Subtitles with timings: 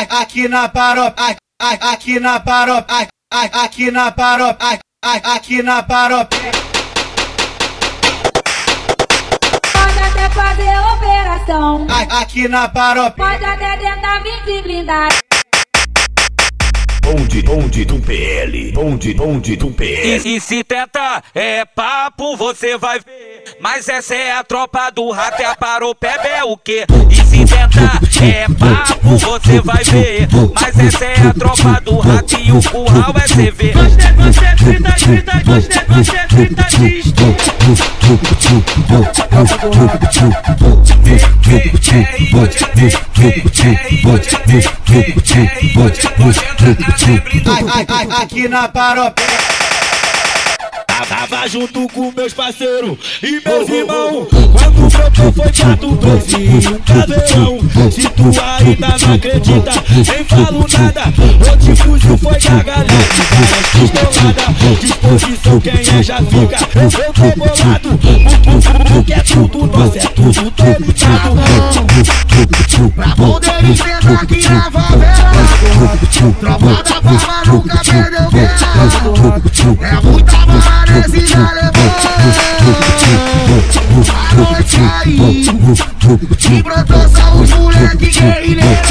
[0.00, 6.36] aqui na paropa, aqui na paropa, aqui na paropa, aqui na paropa.
[9.72, 11.86] Pode até fazer operação.
[12.20, 13.16] Aqui na paropa.
[13.16, 15.08] Pode até tentar vir se blindar.
[17.02, 20.26] Bonde, bonde do PL, bonde, bonde do PL.
[20.26, 23.43] E, e se tenta, é papo, você vai ver.
[23.64, 26.84] Mas essa é a tropa do rato, é a paropeba é o quê?
[27.08, 30.28] E se tenta, é papo, você vai ver.
[30.54, 33.72] Mas essa é a tropa do rato e o curral é CV.
[33.72, 37.14] Gostei, gostei, grita, grita, gostei, gostei, grita, diz.
[48.20, 49.33] Aqui na paropa.
[51.08, 56.78] Tava junto com meus parceiros e meus irmãos Quando brotou foi quatro, dois e um
[56.78, 57.58] caveirão
[57.90, 61.52] Se tu ainda não acredita, nem falo nada.
[61.52, 62.94] O difúgio foi gargalhado,
[63.30, 67.98] várias pistoladas Disposição quem é já fica, eu tô bolado.
[68.88, 71.34] Porque é tudo nosso, é tudo dominado
[72.94, 75.24] Pra poder enfrentar aqui na favela
[76.40, 78.54] Tropa da barba nunca perdeu guerra
[79.80, 80.23] É muita
[86.50, 88.82] E brotou só os moleque guerrilheiro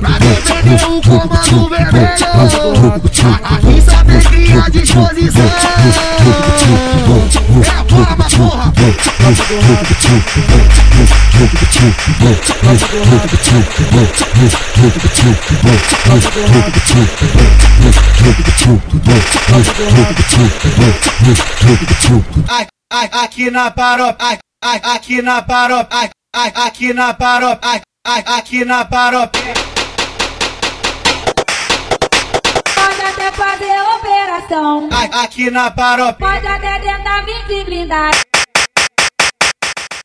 [0.00, 2.12] Pra defender o comando vermelho
[3.44, 5.46] Aqui só tem que a disposição
[7.68, 8.72] a palma, porra
[22.94, 29.38] Aqui na paropa, aqui na paropa, aqui na paropa, aqui na paropa.
[32.74, 34.90] Pode até fazer operação.
[35.22, 36.18] Aqui na paropa.
[36.18, 38.31] Pode até tentar vir se blindar.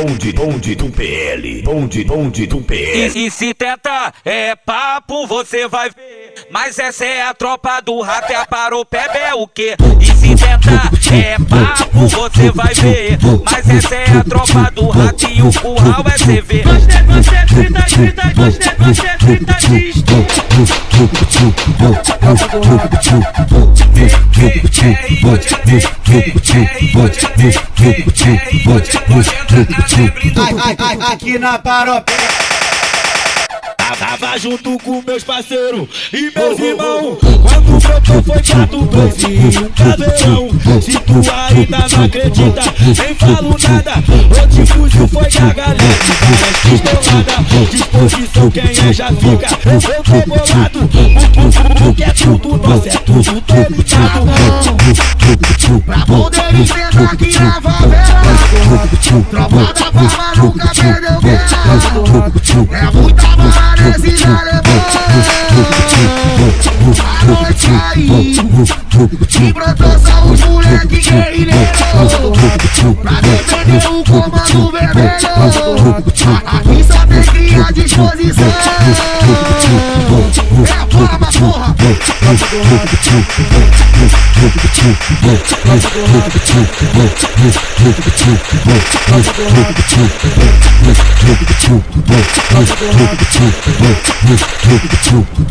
[0.00, 3.18] Bonde, bonde do PL, bonde, bonde do PL.
[3.18, 6.46] E, e se tenta, é papo, você vai ver.
[6.50, 9.76] Mas essa é a tropa do rato, é a paropeba é o quê?
[10.00, 13.18] E se tenta, é papo, você vai ver.
[13.44, 16.62] Mas essa é a tropa do rato e o curral é CV.
[16.62, 20.00] Grita, grita, grita, diz.
[31.12, 32.12] Aqui na paropa.
[34.00, 39.68] Tava junto com meus parceiros e meus irmãos Quando brotou foi quatro, dois e um
[39.68, 40.48] caveirão
[40.80, 42.62] Se tu ainda não acredita,
[42.96, 43.92] nem falo nada
[44.42, 45.78] O difúgio foi gargalhado,
[46.40, 50.88] várias pistoladas Disposição quem é já fica, eu tô bolado
[51.76, 54.30] Porque é tudo nosso, é tudo dominado
[55.84, 57.79] Pra poder enfrentar aqui na favela
[59.00, 61.48] Tropa da nunca perdeu guerra
[62.70, 63.09] É muita
[68.12, 71.78] E brotou só os moleque guerrilheiro
[73.00, 75.28] Pra defender o comando vermelho
[76.44, 78.48] Aqui só tem que a disposição
[80.66, 81.76] É a palma, porra